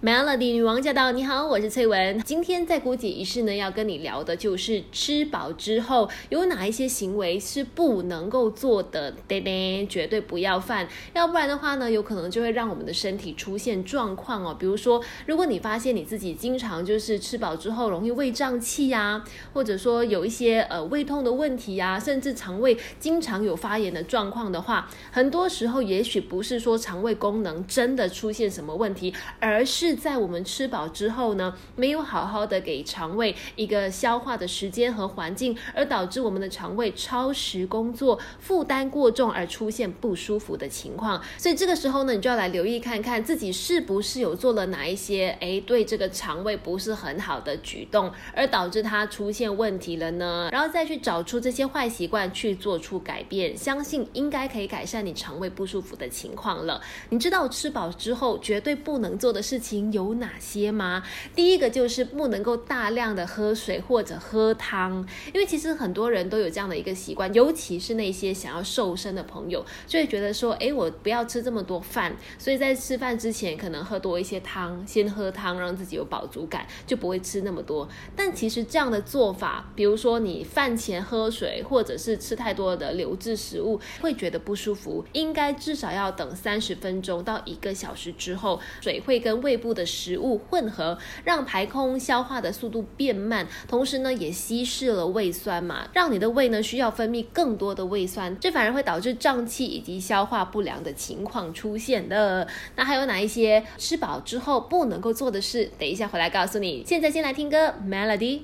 [0.00, 1.10] Melody 女王驾到！
[1.10, 2.20] 你好，我是翠文。
[2.20, 14.56] 今天在姑姐仪式呢，要跟你聊的就是吃饱之后有哪一些行为是不能够做的，对对，绝对不要犯，要不然的话呢，有可能就会让我们的身体出现状况哦。
[14.56, 29.87] 比如说，如果你发现你自己经常就是吃饱之后容易胃胀气呀，或者说有一些呃胃痛的问题呀，甚至肠胃经常有发炎的状况的话，很多时候也许不是说肠胃功能真的出现什么问题，而是。
[29.88, 41.22] 是在我们吃饱之后呢，没有好好的给肠胃一个消化的时间和环境，而导致我们的肠胃超时工作，负担过重而出现不舒服的情况。
[41.38, 50.50] 所以这个时候呢，你就要来留意看看自己是不是有做了哪一些哎对这个肠胃不是很好的举动，而导致它出现问题了呢？
[50.52, 56.78] 然后再去找出这些坏习惯去做出改变，相信应该可以改善你肠胃不舒服的情况了。
[57.08, 59.77] 你知道吃饱之后绝对不能做的事情。
[59.92, 61.02] 有哪些吗？
[61.34, 77.88] 第一个就是不能够大量的喝水或者喝汤，因为其实很多人都有这样的一个习惯，尤其是那些想要瘦身的朋友，就会觉得说，哎，我不要吃这么多饭，所以在吃饭之前可能喝多一些汤，先喝汤让自己有饱足感，就不会吃那么多。
[78.16, 89.67] 但其实这样的做法，比如说你饭前喝水，或者是吃太多的流质食物，会觉得不舒服，应该至少要等三十分钟到一个小时之后，水会跟胃部。
[89.72, 102.46] 的食物混合，让排空消化的速度变慢，同时呢也稀释了胃酸嘛，让你的胃呢需要分泌更多的胃酸，这反而会导致胀气以及消化不良的情况出现的。
[102.76, 105.70] 那还有哪一些吃饱之后不能够做的事？
[105.78, 106.84] 等一下回来告诉你。
[106.86, 108.40] 现在先来听歌，Melody。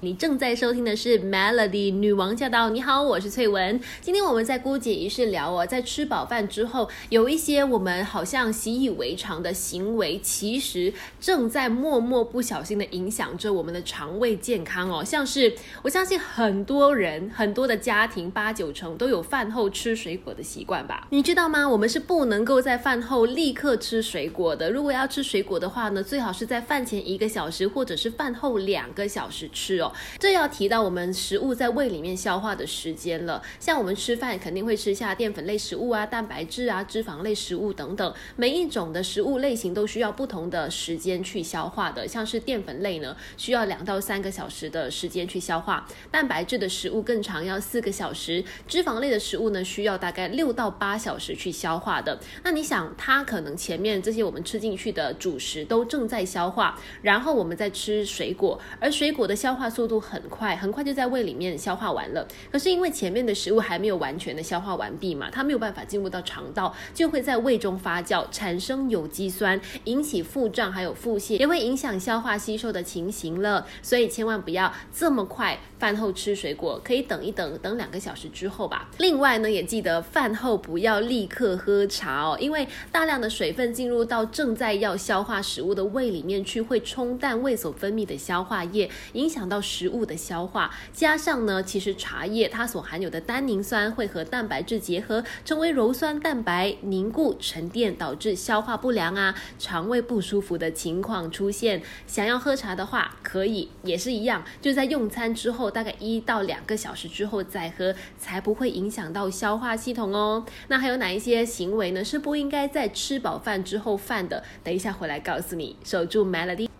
[0.00, 2.68] 你正在收听的是 Melody 女王驾到！
[2.68, 3.80] 你好，我是翠文。
[4.02, 15.02] 今天我们在姑姐仪式聊哦，在吃饱饭之后，有一些我们好像习以为常的行为，其实正在默默不小心的影响着我们的肠胃健康哦。
[15.02, 21.08] 像是我相信很多人、很多的家庭，八九成都有饭后吃水果的习惯吧？
[21.10, 21.66] 你知道吗？
[21.66, 24.70] 我们是不能够在饭后立刻吃水果的。
[24.70, 29.83] 如果要吃水果的话呢，最好是在饭前一个小时，或者是饭后两个小时吃哦。
[30.18, 33.42] 这要提到我们食物在胃里面消化的时间了。
[33.58, 42.06] 像我们吃饭肯定会吃下淀粉类食物啊、蛋白质啊、脂肪类食物等等，每一种的食物类型都需要不同的时间去消化的。
[42.06, 52.18] 像是淀粉类呢，需要两到三个小时的时间去消化；蛋白质的食物更长，要四个小时；脂肪类的食物呢，需要大概六到八小时去消化的。
[52.42, 62.26] 那你想，它可能前面这些我们吃进去的主食都正在消化，然后我们再吃水果，而水果的消化速度很快，很快就在胃里面消化完了。
[62.52, 73.66] 可是因为前面的食物还没有完全的消化完毕嘛，它没有办法进入到肠道，就会在胃中发酵，产生有机酸，引起腹胀，还有腹泻，也会影响消化吸收的情形了。
[73.82, 78.88] 所以千万不要这么快饭后吃水果，可以等一等，等两个小时之后吧。
[78.98, 89.63] 另外呢，也记得饭后不要立刻喝茶哦，因为大量的水分进入到正在要消化食物的胃里面去，会冲淡胃所分泌的消化液，影响到。
[89.64, 101.82] 食物的消化，加上呢，其实茶叶它所含有的单宁酸会和蛋白质结合，成为鞣酸蛋白凝固沉淀，导致消化不良啊，肠胃不舒服的情况出现。
[102.06, 110.44] 想要喝茶的话，可以也是一样，就在用餐之后大概一到两个小时之后再喝，才不会影响到消化系统哦。
[110.68, 112.04] 那还有哪一些行为呢？
[112.04, 114.44] 是不应该在吃饱饭之后犯的？
[114.62, 115.76] 等一下回来告诉你。
[115.82, 116.73] 守住 Melody。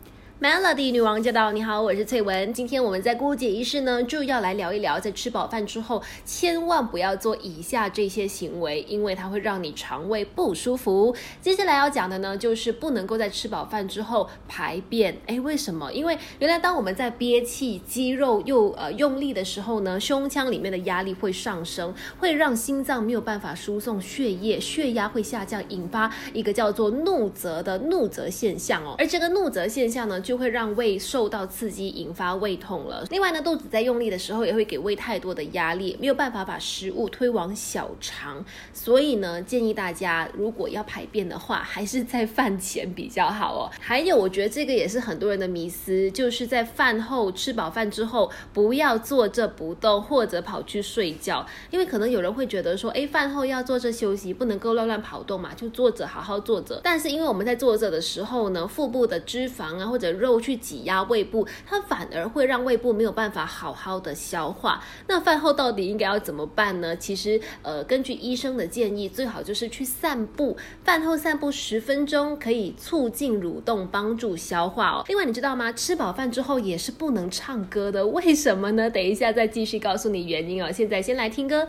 [0.45, 1.53] Melody 女王驾到！
[1.53, 2.53] 你好，我是翠文。
[2.53, 11.17] 今天我们在姑姐仪式呢，就要来聊一聊，在吃饱饭之后，千万不要做以下这些行为，因为它会让你肠胃不舒服。
[11.41, 15.17] 接下来要讲的呢，就是不能够在吃饱饭之后排便。
[15.27, 15.91] 哎，为什么？
[15.91, 28.95] 因为原来当我们在憋气、肌肉又呃用力的时候呢，胸腔里面的压力会上升，会让心脏没有办法输送血液，血压会下降，引发一个叫做怒则的怒则现象哦。
[28.99, 33.07] 而这个怒则现象呢，就就会让胃受到刺激，引发胃痛了。
[33.09, 38.45] 另外呢，肚子在用力的时候，也会给胃太多的压力，没有办法把食物推往小肠。
[38.73, 43.71] 所以呢，建议大家如果要排便的话，还是在饭前比较好哦。
[43.79, 56.81] 还有，我觉得这个也是很多人的迷思，就是在饭后吃饱饭之后，不要坐着不动或者跑去睡觉，因为可能有人会觉得说，哎，饭后要坐着休息，不能够乱乱跑动嘛，就坐着好好坐着。
[56.83, 64.83] 但是因为我们在坐着的时候呢，腹部的脂肪啊或者肉去挤压胃部，它反而会让胃部没有办法好好的消化。
[65.07, 66.97] 那饭后到底应该要怎么办呢？
[66.97, 75.05] 其实，呃，根据医生的建议，最好就是去散步，饭后散步十分钟，可以促进蠕动，帮助消化哦。
[75.09, 75.71] 另外，你知道吗？
[75.71, 78.89] 吃饱饭之后也是不能唱歌的，为什么呢？
[78.89, 80.73] 等一下再继续告诉你原因哦。
[80.73, 81.69] 现在先来听歌。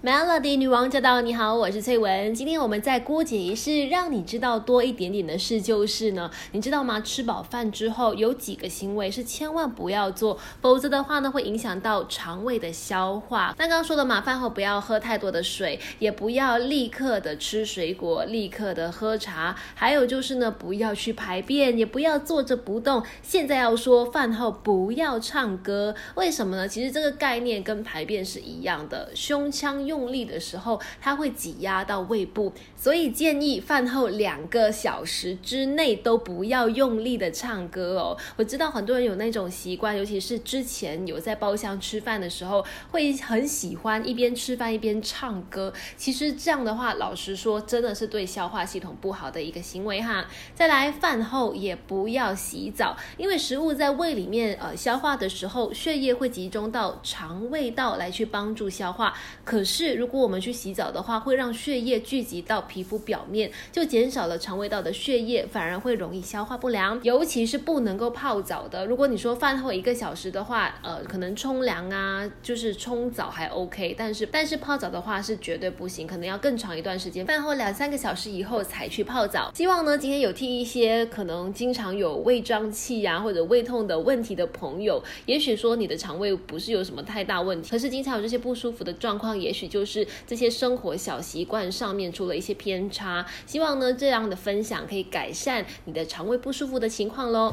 [0.00, 1.20] Melody 女王驾到！
[1.22, 2.32] 你好，我是翠文。
[2.32, 7.00] 今天我们在姑姐一事，让你知道多一点点的事，就是呢，你知道吗？
[7.00, 13.52] 吃饱饭之后有几个行为是千万不要做，否则的话呢，会影响到肠胃的消化。
[13.58, 23.02] 刚刚说的嘛，饭后不要喝太多的水，也不要立刻的吃水果，立刻的喝茶，还有就是呢，不要去排便，也不要坐着不动。
[23.24, 26.68] 现在要说饭后不要唱歌，为什么呢？
[26.68, 29.87] 其实这个概念跟排便是一样的，胸腔。
[29.88, 38.16] 用力的时候，它会挤压到胃部，所以建议饭后两个小时之内都不要用力的唱歌哦。
[38.36, 45.72] 我知道很多人有那种习惯，尤其是之前有在包厢吃饭的时候，会很喜欢一边吃饭一边唱歌。
[45.96, 50.26] 其实这样的话，老实说，真的是对消化系统不好的一个行为哈。
[50.54, 59.14] 再来，饭后也不要洗澡，因为食物在胃里面呃消化的时候，血液会集中到肠胃道来去帮助消化，
[59.44, 59.77] 可是。
[59.78, 66.98] 是，如果我们去洗澡的话，会让血液聚集到皮肤表面，就减少了肠胃道的血液，反而会容易消化不良。
[67.04, 68.84] 尤其是不能够泡澡的。
[68.86, 79.52] 如果你说饭后一个小时的话，呃，可能冲凉啊，就是冲澡还 OK，但是但是泡澡的话是绝对不行，可能要更长一段时间，饭后两三个小时以后才去泡澡。
[79.54, 97.46] 希望呢，今天有替一些可能经常有胃胀气呀或者胃痛的问题的朋友，也许说你的肠胃不是有什么太大问题，可是经常有这些不舒服的状况，也许就是这些生活小习惯上面出了一些偏差，希望呢这样的分享可以改善你的肠胃不舒服的情况喽。